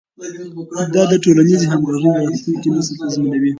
دا 0.93 1.03
د 1.11 1.13
ټولنیزې 1.23 1.65
همغږۍ 1.71 2.01
د 2.13 2.17
راتلونکي 2.27 2.69
نسل 2.75 2.95
تضمینوي. 3.03 3.49